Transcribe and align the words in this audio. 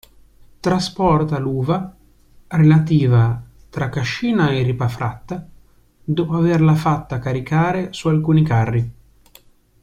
Trasporta 0.65 1.37
l’uva 1.37 1.95
relativa 2.47 3.39
tra 3.69 3.89
Cascina 3.89 4.49
e 4.49 4.63
Ripafratta 4.63 5.47
dopo 6.03 6.33
averla 6.35 6.73
fatta 6.73 7.19
caricare 7.19 7.93
su 7.93 8.07
alcuni 8.07 8.41
carri. 8.41 8.91